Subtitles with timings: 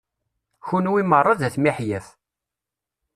[0.65, 2.07] Kunwi meṛṛa d at miḥyaf.